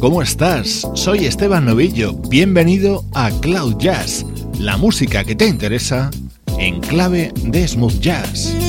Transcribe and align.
¿Cómo 0.00 0.22
estás? 0.22 0.88
Soy 0.94 1.26
Esteban 1.26 1.66
Novillo. 1.66 2.14
Bienvenido 2.14 3.04
a 3.14 3.30
Cloud 3.40 3.76
Jazz, 3.78 4.24
la 4.58 4.76
música 4.76 5.24
que 5.24 5.36
te 5.36 5.46
interesa 5.46 6.10
en 6.58 6.80
clave 6.80 7.32
de 7.44 7.68
smooth 7.68 8.00
jazz. 8.00 8.59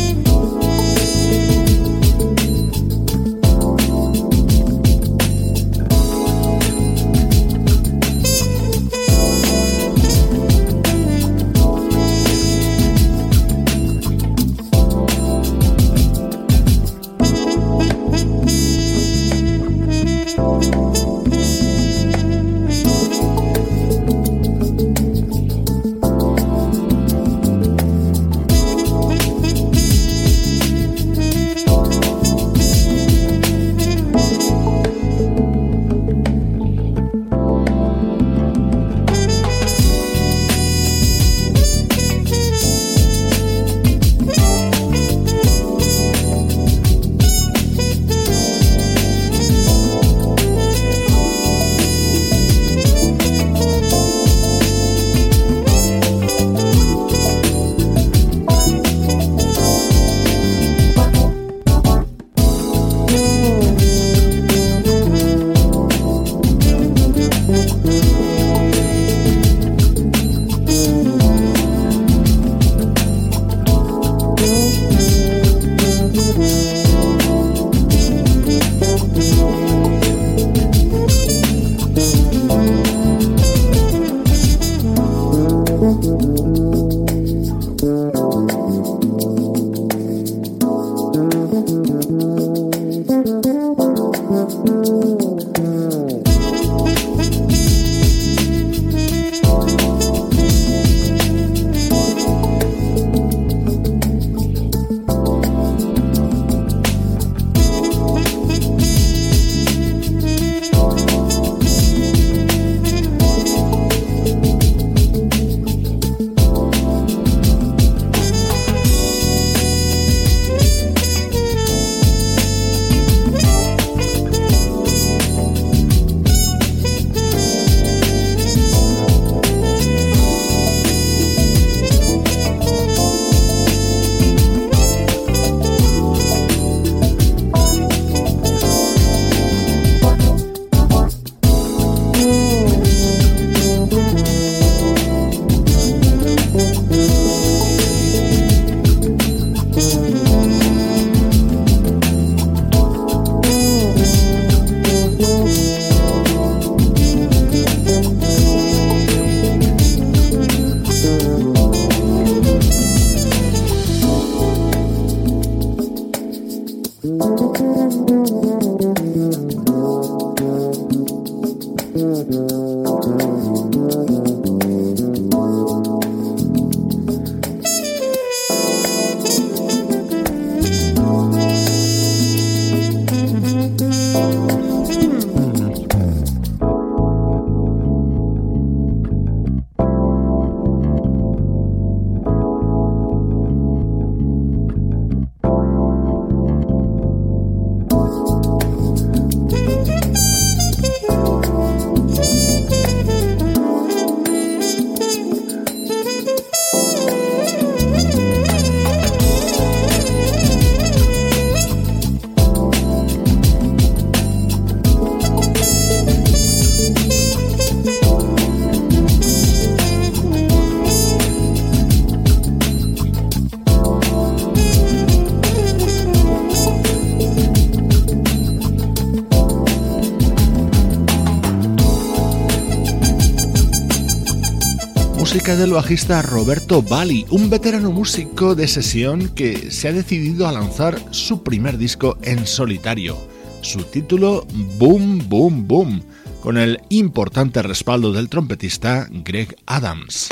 Del 235.55 235.73
bajista 235.73 236.21
Roberto 236.21 236.81
Bali, 236.81 237.25
un 237.29 237.49
veterano 237.49 237.91
músico 237.91 238.55
de 238.55 238.67
sesión 238.67 239.29
que 239.29 239.71
se 239.71 239.87
ha 239.87 239.93
decidido 239.93 240.47
a 240.47 240.51
lanzar 240.51 241.01
su 241.11 241.43
primer 241.43 241.77
disco 241.77 242.17
en 242.21 242.47
solitario. 242.47 243.17
Su 243.61 243.83
título 243.83 244.47
Boom 244.77 245.27
Boom 245.27 245.67
Boom, 245.67 246.03
con 246.41 246.57
el 246.57 246.79
importante 246.89 247.61
respaldo 247.61 248.13
del 248.13 248.29
trompetista 248.29 249.07
Greg 249.11 249.55
Adams. 249.65 250.29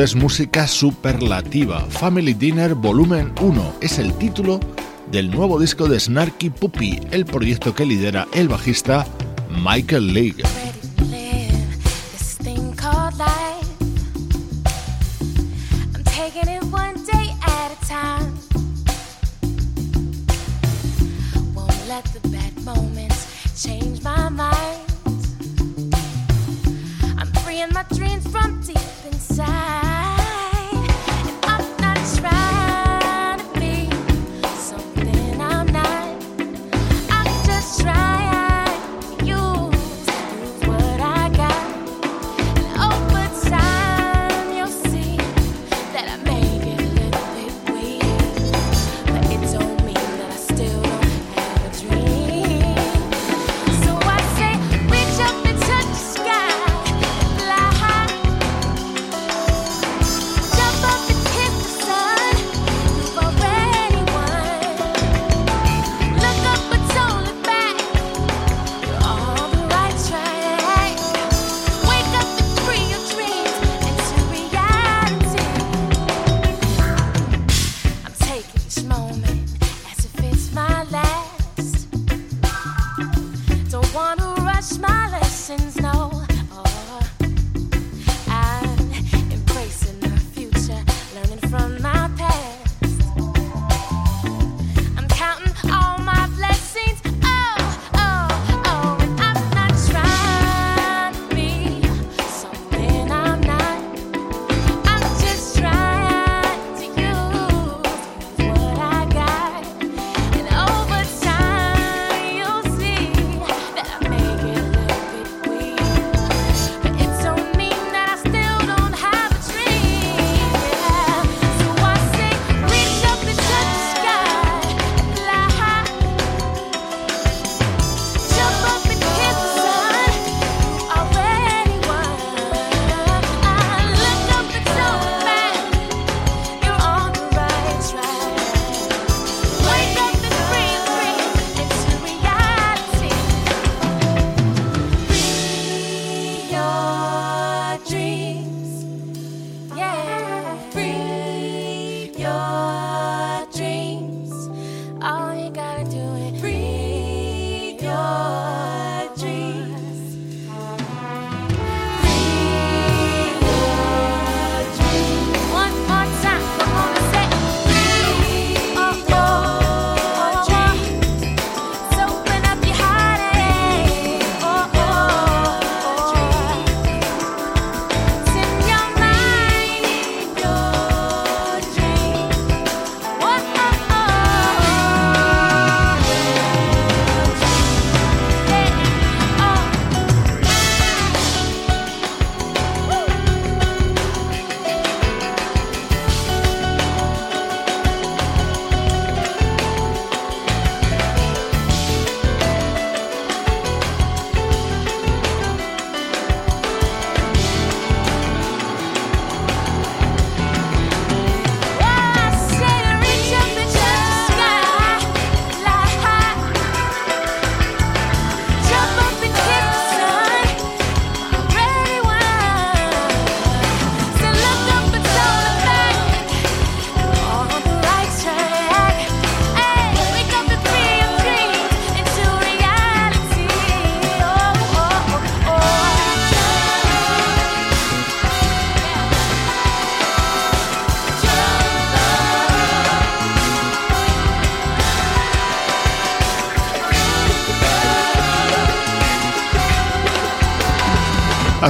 Es 0.00 0.14
música 0.14 0.66
superlativa. 0.66 1.80
Family 1.90 2.34
Dinner 2.34 2.74
Volumen 2.74 3.32
1 3.40 3.74
es 3.80 3.98
el 3.98 4.12
título 4.14 4.60
del 5.10 5.30
nuevo 5.30 5.60
disco 5.60 5.88
de 5.88 6.00
Snarky 6.00 6.50
Puppy, 6.50 7.00
el 7.10 7.24
proyecto 7.26 7.74
que 7.74 7.84
lidera 7.84 8.26
el 8.32 8.48
bajista 8.48 9.06
Michael 9.50 10.14
League. 10.14 10.61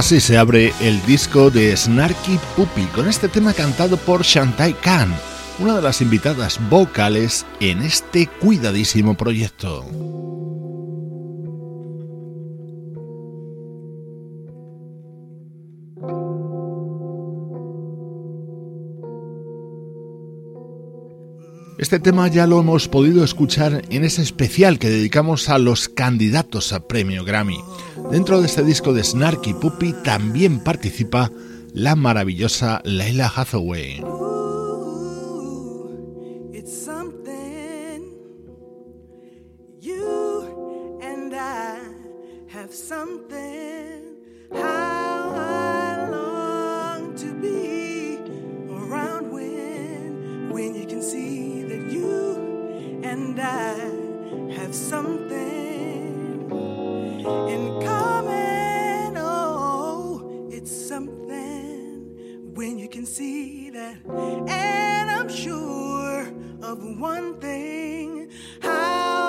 Así 0.03 0.19
se 0.19 0.37
abre 0.37 0.73
el 0.81 1.01
disco 1.05 1.49
de 1.49 1.77
Snarky 1.77 2.37
Puppy 2.57 2.83
con 2.87 3.07
este 3.07 3.29
tema 3.29 3.53
cantado 3.53 3.95
por 3.95 4.23
Shantai 4.23 4.73
Khan, 4.73 5.15
una 5.59 5.77
de 5.77 5.81
las 5.81 6.01
invitadas 6.01 6.59
vocales 6.69 7.45
en 7.61 7.81
este 7.81 8.27
cuidadísimo 8.27 9.15
proyecto. 9.15 9.85
Este 21.83 21.99
tema 21.99 22.29
ya 22.29 22.47
lo 22.47 22.61
hemos 22.61 22.87
podido 22.87 23.25
escuchar 23.25 23.81
en 23.89 24.05
ese 24.05 24.21
especial 24.21 24.79
que 24.79 24.89
dedicamos 24.89 25.49
a 25.49 25.57
los 25.57 25.89
candidatos 25.89 26.71
a 26.71 26.87
premio 26.87 27.25
Grammy. 27.25 27.59
Dentro 28.09 28.39
de 28.39 28.45
este 28.45 28.63
disco 28.63 28.93
de 28.93 29.03
Snarky 29.03 29.53
Puppy 29.53 29.93
también 30.01 30.63
participa 30.63 31.29
la 31.73 31.97
maravillosa 31.97 32.79
Leila 32.85 33.27
Hathaway. 33.27 34.01
and 53.35 53.41
I 53.41 54.53
have 54.53 54.75
something 54.75 56.51
in 57.49 57.81
common. 57.81 59.17
Oh, 59.17 60.47
it's 60.51 60.71
something 60.71 62.53
when 62.53 62.77
you 62.77 62.87
can 62.87 63.05
see 63.07 63.71
that. 63.71 63.97
And 64.05 65.09
I'm 65.09 65.29
sure 65.29 66.31
of 66.61 66.83
one 66.99 67.39
thing. 67.39 68.29
How 68.61 69.22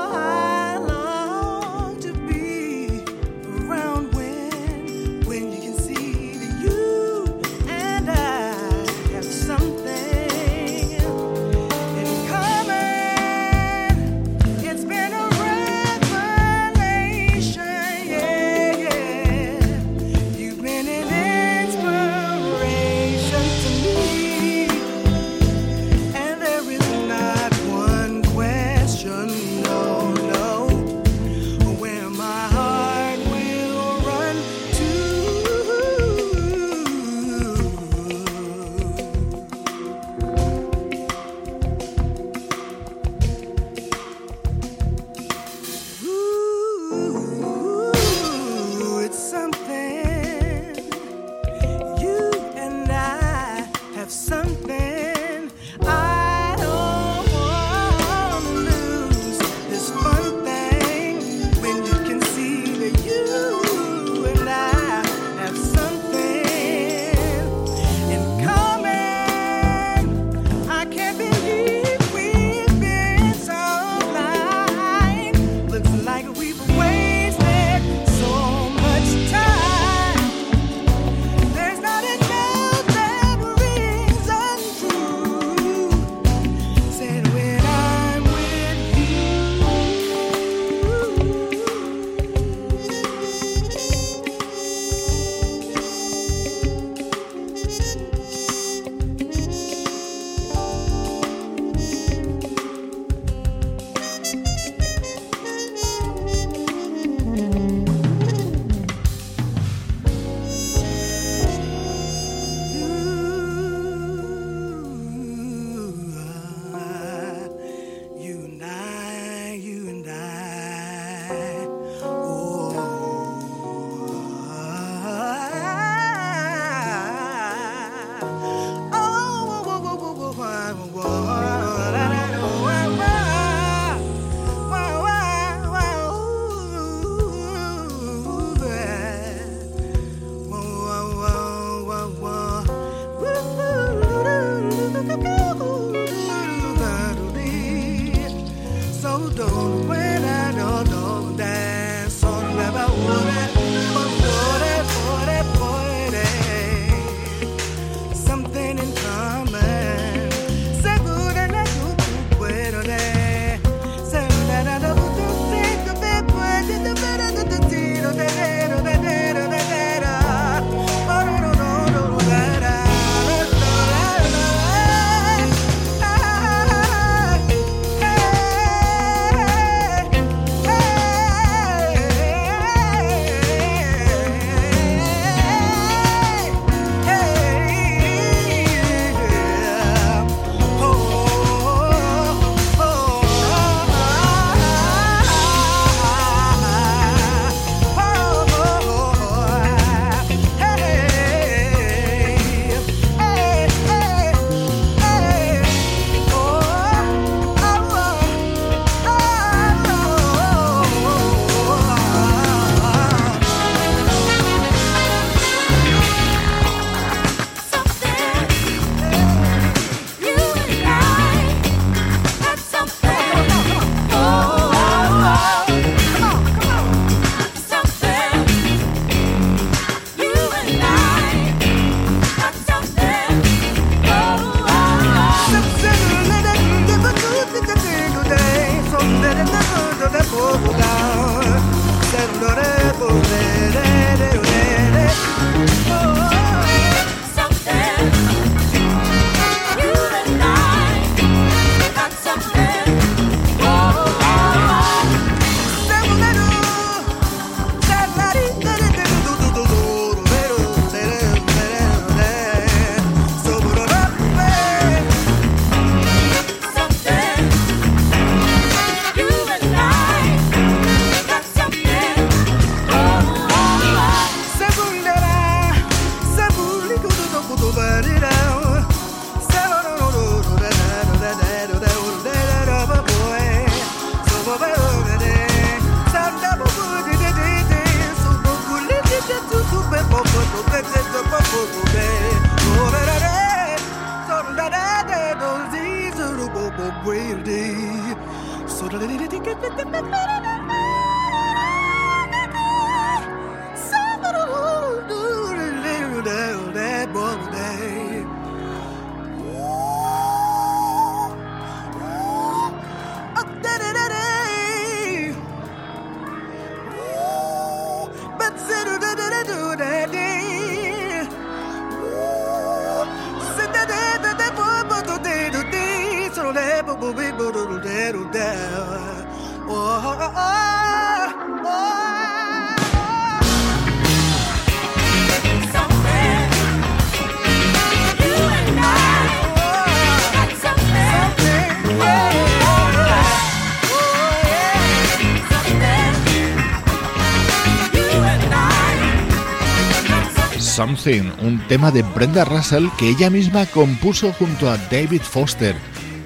Something, 350.75 351.31
un 351.41 351.65
tema 351.69 351.93
de 351.93 352.03
Brenda 352.03 352.45
Russell 352.45 352.89
que 352.99 353.09
ella 353.09 353.31
misma 353.31 353.65
compuso 353.65 354.33
junto 354.33 354.69
a 354.69 354.77
David 354.77 355.21
Foster. 355.23 355.77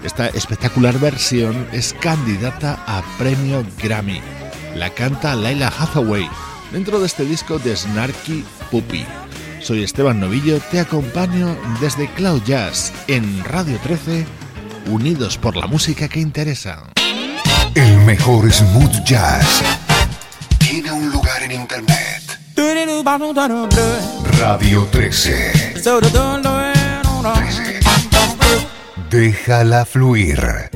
Esta 0.02 0.28
espectacular 0.28 0.98
versión 0.98 1.66
es 1.70 1.92
candidata 1.92 2.82
a 2.86 3.02
premio 3.18 3.62
Grammy. 3.82 4.22
La 4.74 4.88
canta 4.88 5.34
Laila 5.34 5.68
Hathaway 5.68 6.26
dentro 6.72 6.98
de 6.98 7.04
este 7.04 7.26
disco 7.26 7.58
de 7.58 7.76
Snarky 7.76 8.42
Puppy. 8.70 9.04
Soy 9.60 9.82
Esteban 9.82 10.18
Novillo, 10.18 10.60
te 10.70 10.80
acompaño 10.80 11.54
desde 11.78 12.08
Cloud 12.14 12.42
Jazz 12.44 12.94
en 13.06 13.44
Radio 13.44 13.78
13, 13.82 14.24
unidos 14.86 15.36
por 15.36 15.56
la 15.56 15.66
música 15.66 16.08
que 16.08 16.20
interesa. 16.20 16.84
El 17.74 17.98
mejor 17.98 18.50
smooth 18.50 19.04
jazz 19.04 19.62
tiene 20.58 20.90
un 20.90 21.10
lugar 21.10 21.42
en 21.42 21.52
internet. 21.52 22.27
Radio 24.40 24.88
13. 24.90 25.74
13. 25.76 26.10
Déjala 29.08 29.84
fluir. 29.84 30.68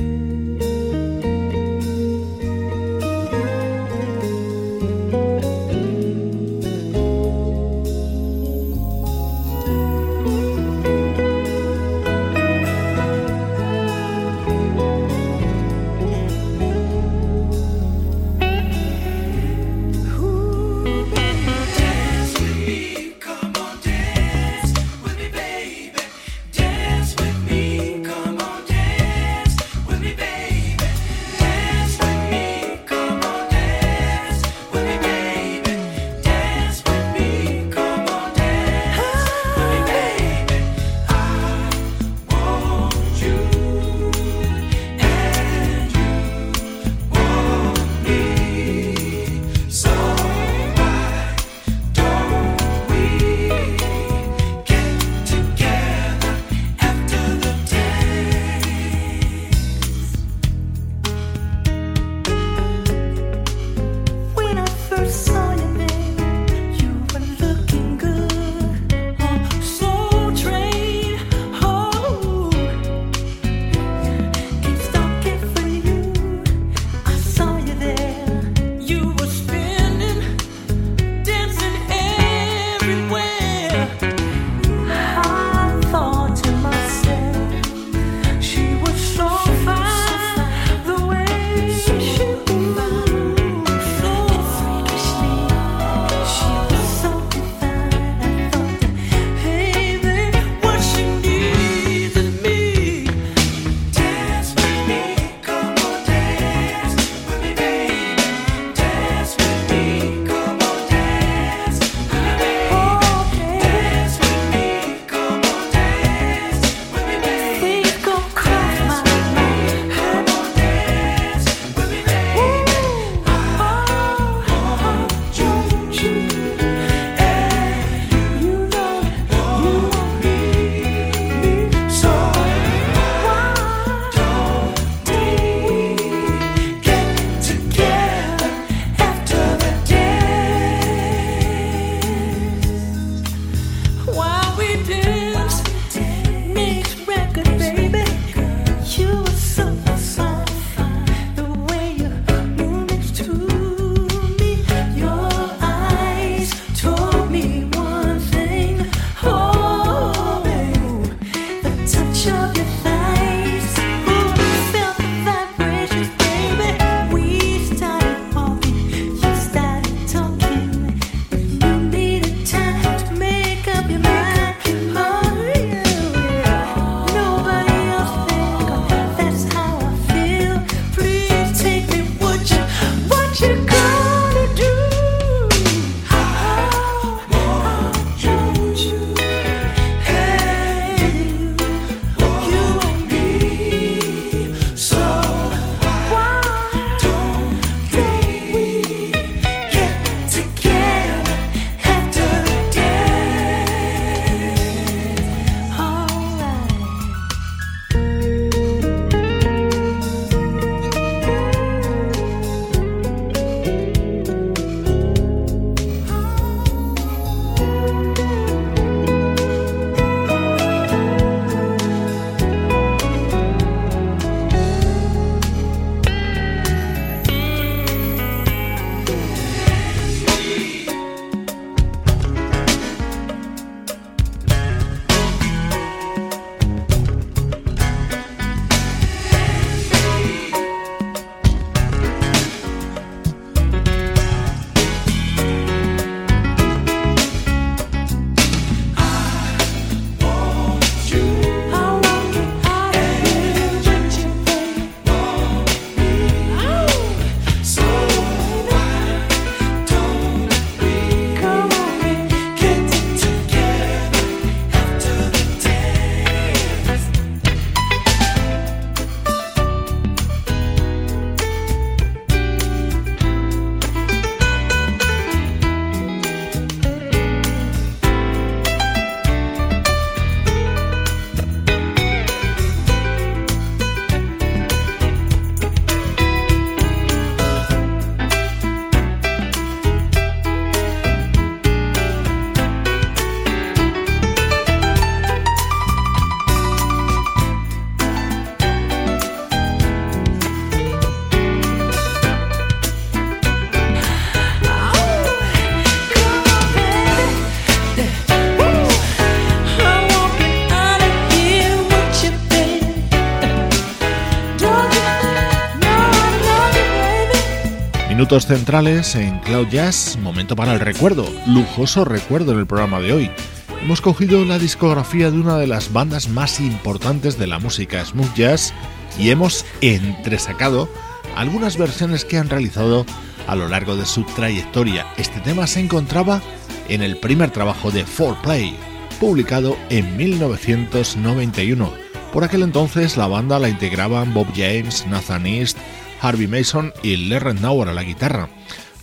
Centrales 318.41 319.13
en 319.15 319.37
Cloud 319.41 319.67
Jazz, 319.67 320.17
momento 320.19 320.55
para 320.55 320.73
el 320.73 320.79
recuerdo, 320.79 321.31
lujoso 321.45 322.03
recuerdo 322.03 322.53
en 322.53 322.59
el 322.59 322.65
programa 322.65 322.99
de 322.99 323.13
hoy. 323.13 323.31
Hemos 323.79 324.01
cogido 324.01 324.43
la 324.43 324.57
discografía 324.57 325.29
de 325.29 325.39
una 325.39 325.57
de 325.57 325.67
las 325.67 325.93
bandas 325.93 326.29
más 326.29 326.59
importantes 326.59 327.37
de 327.37 327.45
la 327.45 327.59
música 327.59 328.03
smooth 328.03 328.33
jazz 328.33 328.73
y 329.19 329.29
hemos 329.29 329.65
entresacado 329.81 330.89
algunas 331.35 331.77
versiones 331.77 332.25
que 332.25 332.39
han 332.39 332.49
realizado 332.49 333.05
a 333.45 333.55
lo 333.55 333.67
largo 333.67 333.95
de 333.95 334.07
su 334.07 334.23
trayectoria. 334.23 335.05
Este 335.17 335.39
tema 335.41 335.67
se 335.67 335.81
encontraba 335.81 336.41
en 336.89 337.03
el 337.03 337.17
primer 337.17 337.51
trabajo 337.51 337.91
de 337.91 338.03
4Play, 338.03 338.73
publicado 339.19 339.77
en 339.89 340.17
1991. 340.17 341.93
Por 342.33 342.43
aquel 342.43 342.63
entonces 342.63 343.15
la 343.15 343.27
banda 343.27 343.59
la 343.59 343.69
integraban 343.69 344.33
Bob 344.33 344.47
James, 344.55 345.05
Nathan 345.07 345.45
East, 345.45 345.77
Harvey 346.23 346.47
Mason 346.47 346.93
y 347.03 347.17
Larry 347.17 347.53
Nauer 347.55 347.89
a 347.89 347.93
la 347.93 348.03
guitarra. 348.03 348.47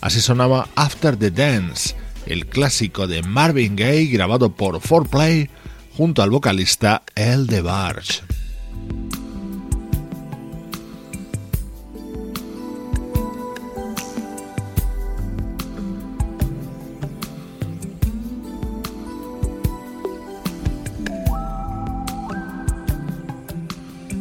Así 0.00 0.22
sonaba 0.22 0.68
After 0.74 1.18
the 1.18 1.30
Dance, 1.30 1.94
el 2.24 2.46
clásico 2.46 3.06
de 3.06 3.22
Marvin 3.22 3.76
Gaye 3.76 4.06
grabado 4.06 4.52
por 4.52 4.80
4Play 4.80 5.50
junto 5.94 6.22
al 6.22 6.30
vocalista 6.30 7.02
El 7.14 7.46
DeBarge. 7.46 8.22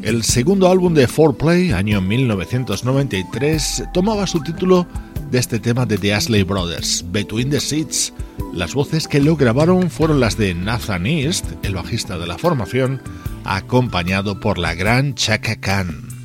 El 0.10 0.24
segundo 0.24 0.72
álbum 0.72 0.96
de 0.96 1.08
4Play, 1.08 1.72
año 1.72 2.02
1993, 2.02 3.84
tomaba 3.94 4.26
su 4.26 4.40
título 4.40 4.88
de 5.30 5.38
este 5.38 5.60
tema 5.60 5.86
de 5.86 6.00
The 6.00 6.16
Ashley 6.16 6.42
Brothers, 6.42 7.06
Between 7.12 7.52
the 7.52 7.60
Seats. 7.60 8.12
Las 8.52 8.74
voces 8.74 9.08
que 9.08 9.20
lo 9.20 9.36
grabaron 9.36 9.92
fueron 9.92 10.20
las 10.20 10.36
de 10.36 10.56
Nathan 10.56 11.06
East, 11.06 11.46
el 11.62 11.76
bajista 11.76 12.18
de 12.18 12.26
la 12.26 12.40
formación, 12.40 13.04
acompañado 13.46 14.40
por 14.40 14.58
la 14.58 14.74
gran 14.74 15.14
Chaka 15.14 15.58
Khan. 15.58 16.19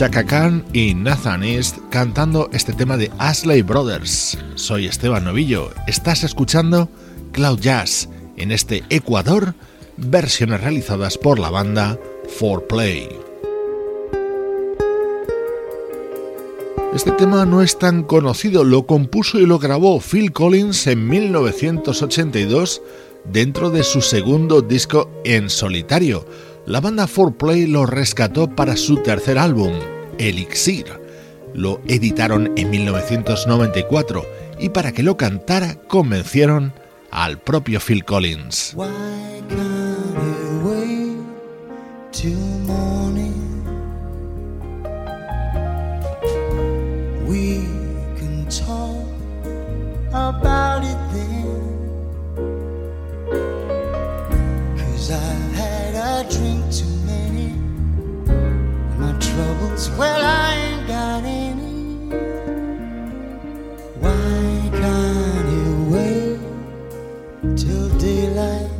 Chaka 0.00 0.24
Khan 0.24 0.64
y 0.72 0.94
Nathan 0.94 1.44
East 1.44 1.76
cantando 1.90 2.48
este 2.54 2.72
tema 2.72 2.96
de 2.96 3.10
Ashley 3.18 3.60
Brothers. 3.60 4.38
Soy 4.54 4.86
Esteban 4.86 5.24
Novillo, 5.24 5.72
estás 5.86 6.24
escuchando 6.24 6.88
Cloud 7.32 7.60
Jazz 7.60 8.08
en 8.38 8.50
este 8.50 8.82
Ecuador, 8.88 9.54
versiones 9.98 10.62
realizadas 10.62 11.18
por 11.18 11.38
la 11.38 11.50
banda 11.50 11.98
4Play. 12.40 13.10
Este 16.94 17.12
tema 17.12 17.44
no 17.44 17.60
es 17.60 17.78
tan 17.78 18.02
conocido, 18.02 18.64
lo 18.64 18.86
compuso 18.86 19.38
y 19.38 19.44
lo 19.44 19.58
grabó 19.58 20.00
Phil 20.00 20.32
Collins 20.32 20.86
en 20.86 21.06
1982 21.08 22.80
dentro 23.30 23.68
de 23.68 23.82
su 23.82 24.00
segundo 24.00 24.62
disco 24.62 25.10
en 25.24 25.50
solitario 25.50 26.24
la 26.66 26.80
banda 26.80 27.06
4Play 27.06 27.66
lo 27.66 27.86
rescató 27.86 28.48
para 28.54 28.76
su 28.76 28.98
tercer 28.98 29.38
álbum, 29.38 29.72
Elixir. 30.18 30.86
Lo 31.54 31.80
editaron 31.86 32.52
en 32.56 32.70
1994 32.70 34.24
y 34.58 34.68
para 34.68 34.92
que 34.92 35.02
lo 35.02 35.16
cantara 35.16 35.74
convencieron 35.88 36.72
al 37.10 37.38
propio 37.38 37.80
Phil 37.80 38.04
Collins. 38.04 38.76
Well, 59.88 60.22
I 60.22 60.54
ain't 60.56 60.86
got 60.86 61.24
any. 61.24 61.64
Why 63.98 64.70
can't 64.72 65.48
you 65.56 65.68
wait 65.94 66.38
till 67.56 67.88
daylight? 67.98 68.70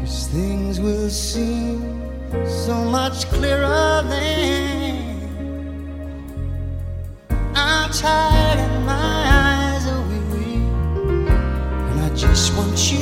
Cause 0.00 0.28
things 0.28 0.78
will 0.80 1.08
seem 1.08 1.80
so 2.46 2.84
much 2.84 3.26
clearer 3.30 4.02
then. 4.08 5.18
I'm 7.54 7.90
tired 7.90 8.58
and 8.58 8.86
my 8.86 9.18
eyes 9.42 9.86
are 9.86 10.02
weary, 10.08 10.54
and 11.90 12.00
I 12.00 12.08
just 12.14 12.54
want 12.56 12.92
you 12.92 13.00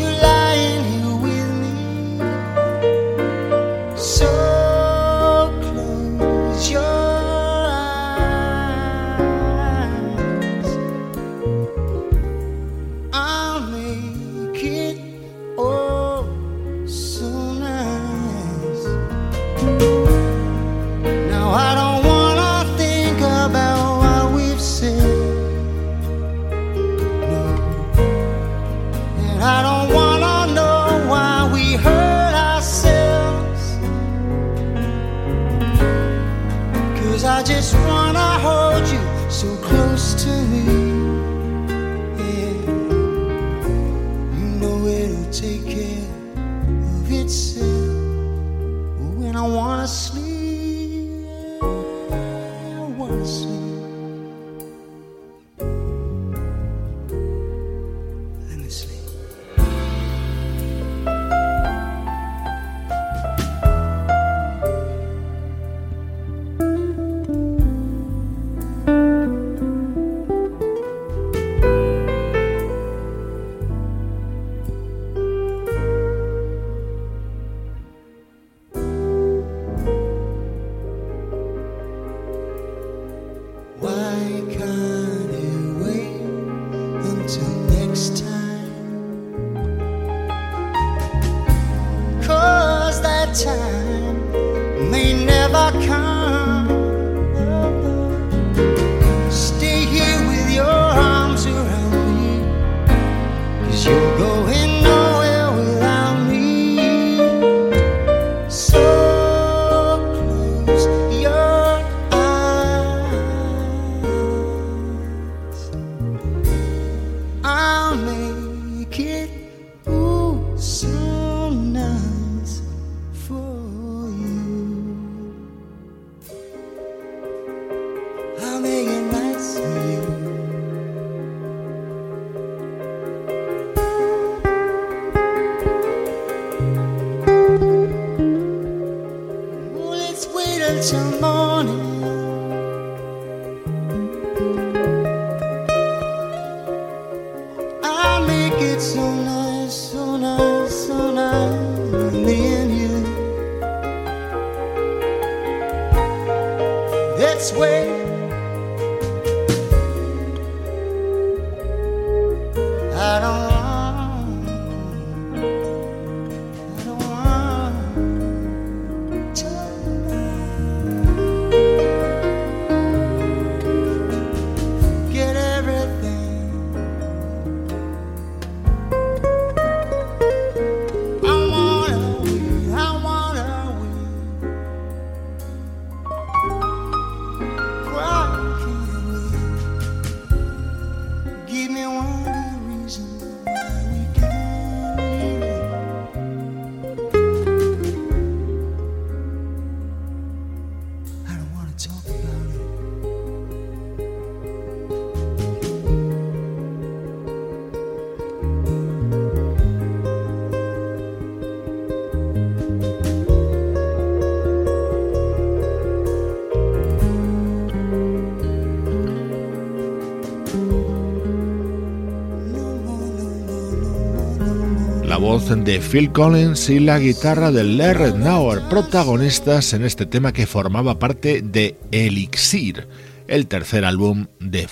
de 225.41 225.81
Phil 225.81 226.13
Collins 226.13 226.69
y 226.69 226.81
la 226.81 226.99
guitarra 226.99 227.51
de 227.51 227.65
Larry 227.65 228.13
Nauer, 228.13 228.61
protagonistas 228.69 229.73
en 229.73 229.85
este 229.85 230.05
tema 230.05 230.33
que 230.33 230.47
formaba 230.47 230.99
parte 230.99 231.41
de 231.41 231.77
Elixir, 231.91 232.87
el 233.27 233.47
tercer 233.47 233.85
álbum 233.85 234.27
de 234.39 234.69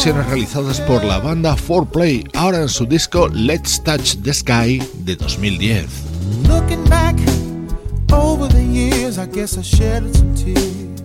4Play. 0.00 0.24
realizadas 0.24 0.80
por 0.80 1.04
la 1.04 1.18
banda 1.18 1.54
4Play, 1.54 2.30
ahora 2.34 2.62
en 2.62 2.68
su 2.70 2.86
disco 2.86 3.28
Let's 3.28 3.82
Touch 3.82 4.16
the 4.22 4.32
Sky 4.32 4.82
de 5.04 5.14
2010. 5.14 5.86
Looking 6.48 6.82
back 6.88 7.16
over 8.10 8.48
the 8.48 8.62
years, 8.62 9.18
I 9.18 9.26
guess 9.26 9.58
I 9.58 9.62
shed 9.62 10.14
some 10.16 10.34
tears. 10.34 11.02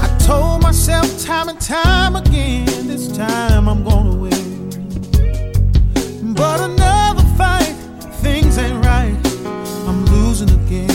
I 0.00 0.08
told 0.24 0.62
myself 0.62 1.06
time 1.24 1.48
and 1.48 1.60
time 1.60 2.14
again, 2.14 2.86
this 2.86 3.08
time 3.08 3.68
I'm 3.68 3.82
gonna 3.82 4.14
win. 4.14 4.70
But 6.34 6.60
another 6.60 7.24
fight, 7.36 7.74
things 8.22 8.58
ain't 8.58 8.84
right, 8.84 9.16
I'm 9.88 10.04
losing 10.06 10.50
again. 10.50 10.88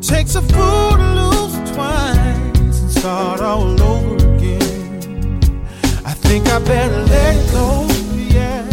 Takes 0.00 0.36
a 0.36 0.42
fool 0.42 0.96
to 0.96 1.14
lose 1.20 1.70
twice 1.72 2.80
and 2.80 2.90
start 2.90 3.40
all 3.42 3.82
over 3.82 4.21
think 6.32 6.48
I 6.48 6.58
better 6.60 7.02
let 7.14 7.36
it 7.36 7.52
go. 7.52 7.86
Yeah. 8.16 8.64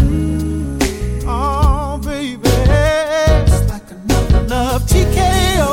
Oh, 1.28 1.99
baby. 2.01 2.39
It's 2.45 3.70
like 3.70 3.91
another 3.91 4.41
love 4.47 4.84
TKO. 4.84 5.72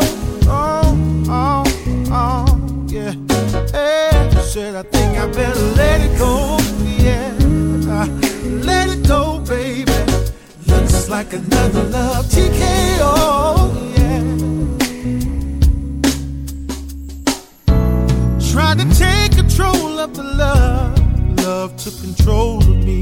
Oh, 0.49 0.97
oh, 1.29 1.65
oh, 2.11 2.45
yeah. 2.89 3.13
Hey, 3.71 4.43
said 4.43 4.75
I 4.75 4.83
think 4.83 5.17
I 5.17 5.27
better 5.29 5.67
let 5.81 6.01
it 6.01 6.19
go. 6.19 6.59
Yeah. 7.07 7.31
Uh, 7.95 8.09
let 8.71 8.89
it 8.89 9.07
go, 9.07 9.39
baby. 9.47 9.93
Looks 10.67 11.09
like 11.09 11.33
another 11.35 11.85
love 11.85 12.25
TKO. 12.27 13.13
Yeah. 13.97 14.23
Trying 18.51 18.79
to 18.79 18.87
take 18.99 19.37
control 19.37 20.01
of 20.01 20.17
the 20.17 20.25
love 20.25 20.86
love 21.47 21.77
took 21.77 21.97
control 22.01 22.59
of 22.59 22.77
me. 22.85 23.01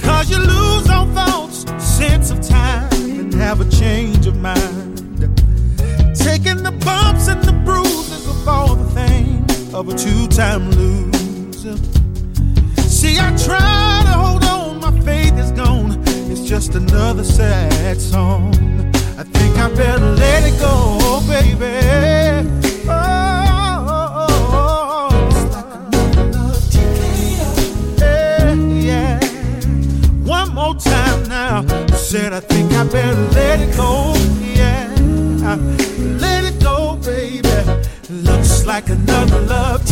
Cause 0.00 0.28
you 0.28 0.38
lose 0.38 0.90
all 0.90 1.06
thoughts, 1.14 1.58
sense 1.80 2.32
of 2.32 2.40
time, 2.40 2.90
and 3.20 3.32
have 3.34 3.60
a 3.60 3.70
change 3.70 4.26
of 4.26 4.36
mind. 4.36 5.20
Taking 6.16 6.64
the 6.64 6.74
bumps 6.84 7.28
and 7.28 7.44
the 7.44 7.52
bruises 7.64 8.26
of 8.26 8.48
all 8.48 8.74
the 8.74 8.90
things 8.90 9.72
of 9.72 9.88
a 9.88 9.94
two 9.96 10.26
time 10.26 10.68
loser. 10.72 11.76
See, 12.88 13.18
I 13.20 13.28
try 13.36 14.02
to 14.06 14.14
hold 14.22 14.44
on, 14.44 14.80
my 14.80 14.92
faith 15.04 15.38
is 15.38 15.52
gone. 15.52 16.02
It's 16.28 16.42
just 16.42 16.74
another 16.74 17.22
sad 17.22 18.00
song. 18.00 18.52
I 19.16 19.22
think 19.22 19.56
I 19.58 19.68
better 19.76 20.10
let 20.10 20.42
it 20.42 20.58
go, 20.58 21.20
baby. 21.28 22.61
Said 32.12 32.34
I 32.34 32.40
think 32.40 32.70
I 32.72 32.84
better 32.84 33.22
let 33.30 33.58
it 33.58 33.74
go. 33.74 34.12
Yeah, 34.58 34.86
let 36.20 36.44
it 36.44 36.62
go, 36.62 36.96
baby. 36.96 37.48
Looks 38.10 38.66
like 38.66 38.90
another 38.90 39.40
love 39.40 39.82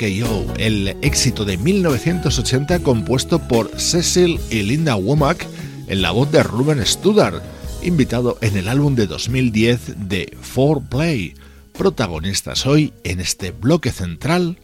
El 0.00 0.96
éxito 1.02 1.44
de 1.44 1.56
1980 1.56 2.84
compuesto 2.84 3.40
por 3.40 3.80
Cecil 3.80 4.38
y 4.48 4.62
Linda 4.62 4.94
Womack 4.94 5.44
en 5.88 6.02
la 6.02 6.12
voz 6.12 6.30
de 6.30 6.44
Ruben 6.44 6.84
Studdard, 6.86 7.42
invitado 7.82 8.38
en 8.40 8.56
el 8.56 8.68
álbum 8.68 8.94
de 8.94 9.08
2010 9.08 10.08
de 10.08 10.36
4Play, 10.54 11.34
protagonistas 11.72 12.64
hoy 12.66 12.92
en 13.02 13.18
este 13.18 13.50
bloque 13.50 13.90
central 13.90 14.58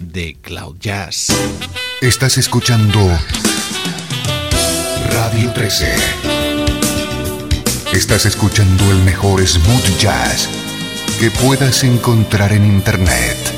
de 0.00 0.38
Cloud 0.40 0.76
Jazz. 0.80 1.26
Estás 2.00 2.38
escuchando 2.38 2.98
Radio 5.12 5.52
13. 5.52 5.86
Estás 7.92 8.24
escuchando 8.24 8.90
el 8.90 9.02
mejor 9.02 9.46
smooth 9.46 9.98
jazz 10.00 10.48
que 11.20 11.30
puedas 11.30 11.84
encontrar 11.84 12.52
en 12.52 12.64
Internet. 12.64 13.57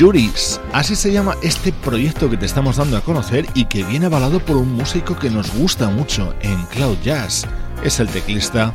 Juris. 0.00 0.58
Así 0.72 0.96
se 0.96 1.12
llama 1.12 1.36
este 1.42 1.72
proyecto 1.72 2.30
que 2.30 2.38
te 2.38 2.46
estamos 2.46 2.78
dando 2.78 2.96
a 2.96 3.02
conocer 3.02 3.44
y 3.52 3.66
que 3.66 3.84
viene 3.84 4.06
avalado 4.06 4.40
por 4.40 4.56
un 4.56 4.72
músico 4.72 5.14
que 5.18 5.28
nos 5.28 5.54
gusta 5.54 5.90
mucho 5.90 6.34
en 6.40 6.56
Cloud 6.66 6.96
Jazz. 7.04 7.46
Es 7.84 8.00
el 8.00 8.08
teclista 8.08 8.72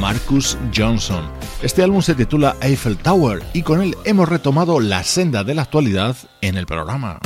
Marcus 0.00 0.56
Johnson. 0.72 1.28
Este 1.60 1.82
álbum 1.82 2.02
se 2.02 2.14
titula 2.14 2.54
Eiffel 2.60 2.96
Tower 2.98 3.42
y 3.52 3.62
con 3.62 3.82
él 3.82 3.96
hemos 4.04 4.28
retomado 4.28 4.78
la 4.78 5.02
senda 5.02 5.42
de 5.42 5.56
la 5.56 5.62
actualidad 5.62 6.16
en 6.40 6.56
el 6.56 6.66
programa. 6.66 7.18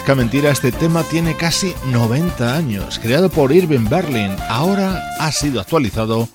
Parezca 0.00 0.14
mentira, 0.14 0.50
este 0.50 0.72
tema 0.72 1.02
tiene 1.02 1.36
casi 1.36 1.74
90 1.86 2.56
años. 2.56 2.98
Creado 2.98 3.28
por 3.28 3.52
Irving 3.52 3.86
Berlin, 3.86 4.34
ahora 4.48 5.02
ha 5.18 5.30
sido 5.30 5.60
actualizado 5.60 6.26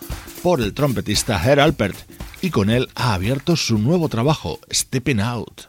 por 0.44 0.62
el 0.62 0.74
trompetista 0.74 1.42
Herr 1.44 1.60
Alpert 1.60 1.98
y 2.42 2.52
con 2.52 2.70
él 2.70 2.90
ha 2.94 3.16
abierto 3.16 3.56
su 3.56 3.80
nuevo 3.80 4.08
trabajo, 4.08 4.60
Stepping 4.72 5.20
Out. 5.20 5.64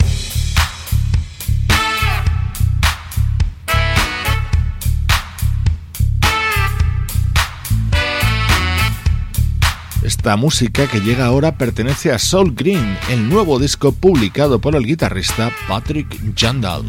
Esta 10.03 10.36
música 10.36 10.86
que 10.86 11.01
llega 11.01 11.24
ahora 11.24 11.57
pertenece 11.57 12.12
a 12.12 12.18
Soul 12.18 12.55
Green, 12.55 12.99
el 13.09 13.26
nuevo 13.28 13.59
disco 13.59 13.92
publicado 13.92 14.61
por 14.61 14.76
el 14.76 14.84
guitarrista 14.84 15.51
Patrick 15.66 16.20
Jandal. 16.36 16.84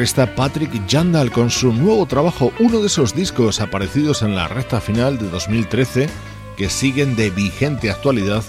Guitarrista 0.00 0.34
Patrick 0.34 0.90
Jandal 0.90 1.30
con 1.30 1.50
su 1.50 1.74
nuevo 1.74 2.06
trabajo, 2.06 2.54
uno 2.58 2.80
de 2.80 2.86
esos 2.86 3.14
discos 3.14 3.60
aparecidos 3.60 4.22
en 4.22 4.34
la 4.34 4.48
recta 4.48 4.80
final 4.80 5.18
de 5.18 5.28
2013 5.28 6.08
que 6.56 6.70
siguen 6.70 7.16
de 7.16 7.28
vigente 7.28 7.90
actualidad 7.90 8.42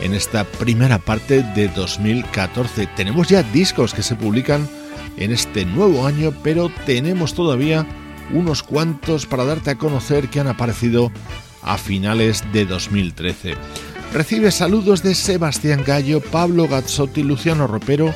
en 0.00 0.14
esta 0.14 0.42
primera 0.42 0.98
parte 0.98 1.44
de 1.54 1.68
2014. 1.68 2.88
Tenemos 2.96 3.28
ya 3.28 3.44
discos 3.44 3.94
que 3.94 4.02
se 4.02 4.16
publican 4.16 4.68
en 5.16 5.30
este 5.30 5.64
nuevo 5.64 6.08
año, 6.08 6.34
pero 6.42 6.72
tenemos 6.86 7.34
todavía 7.34 7.86
unos 8.32 8.64
cuantos 8.64 9.26
para 9.26 9.44
darte 9.44 9.70
a 9.70 9.78
conocer 9.78 10.28
que 10.28 10.40
han 10.40 10.48
aparecido 10.48 11.12
a 11.62 11.78
finales 11.78 12.42
de 12.52 12.66
2013. 12.66 13.54
Recibe 14.12 14.50
saludos 14.50 15.04
de 15.04 15.14
Sebastián 15.14 15.84
Gallo, 15.86 16.20
Pablo 16.20 16.66
Gazzotti, 16.66 17.22
Luciano 17.22 17.68
Ropero 17.68 18.12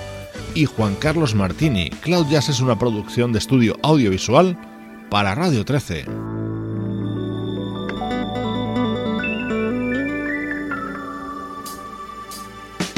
y 0.55 0.67
Juan 0.67 0.95
Carlos 0.95 1.35
Martini. 1.35 1.91
Cloud 1.91 2.27
Jazz 2.29 2.49
es 2.49 2.61
una 2.61 2.79
producción 2.79 3.33
de 3.33 3.39
estudio 3.39 3.77
audiovisual 3.83 4.59
para 5.11 5.35
Radio 5.35 5.65
13. 5.65 6.07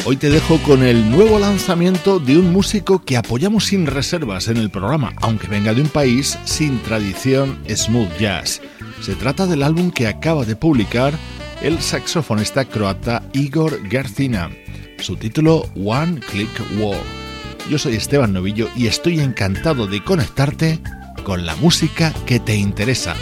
Hoy 0.04 0.16
te 0.16 0.30
dejo 0.30 0.58
con 0.62 0.82
el 0.82 1.10
nuevo 1.10 1.38
lanzamiento 1.38 2.18
de 2.18 2.36
un 2.36 2.52
músico 2.52 3.04
que 3.04 3.16
apoyamos 3.16 3.66
sin 3.66 3.86
reservas 3.86 4.48
en 4.48 4.56
el 4.56 4.68
programa, 4.68 5.12
aunque 5.20 5.46
venga 5.46 5.72
de 5.74 5.80
un 5.80 5.88
país 5.88 6.36
sin 6.44 6.80
tradición 6.82 7.58
smooth 7.68 8.18
jazz. 8.18 8.60
Se 9.00 9.14
trata 9.14 9.46
del 9.46 9.62
álbum 9.62 9.92
que 9.92 10.08
acaba 10.08 10.44
de 10.44 10.56
publicar 10.56 11.14
el 11.62 11.80
saxofonista 11.80 12.64
croata 12.64 13.22
Igor 13.32 13.88
Gercina. 13.88 14.50
Su 14.98 15.16
título 15.16 15.68
One 15.76 16.18
Click 16.18 16.50
War. 16.78 17.21
Yo 17.68 17.78
soy 17.78 17.96
Esteban 17.96 18.32
Novillo 18.32 18.68
y 18.76 18.86
estoy 18.86 19.20
encantado 19.20 19.86
de 19.86 20.02
conectarte 20.02 20.80
con 21.24 21.46
la 21.46 21.56
música 21.56 22.12
que 22.26 22.40
te 22.40 22.56
interesa. 22.56 23.14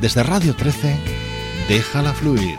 Desde 0.00 0.22
Radio 0.22 0.54
13, 0.56 0.96
déjala 1.68 2.12
fluir. 2.12 2.58